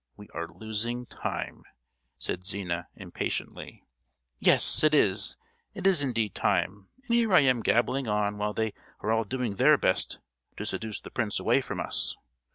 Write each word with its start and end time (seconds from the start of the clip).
We 0.17 0.29
are 0.29 0.47
losing 0.47 1.05
time," 1.05 1.63
said 2.17 2.43
Zina, 2.43 2.87
impatiently. 2.95 3.83
"Yes, 4.39 4.83
it 4.83 4.95
is, 4.95 5.37
it 5.75 5.85
is 5.85 6.01
indeed 6.01 6.33
time; 6.33 6.87
and 7.05 7.13
here 7.15 7.31
am 7.31 7.57
I 7.59 7.61
gabbling 7.61 8.07
on 8.07 8.39
while 8.39 8.53
they 8.53 8.73
are 9.01 9.11
all 9.11 9.25
doing 9.25 9.57
their 9.57 9.77
best 9.77 10.17
to 10.57 10.65
seduce 10.65 10.99
the 10.99 11.11
prince 11.11 11.39
away 11.39 11.61
from 11.61 11.79
us. 11.79 12.15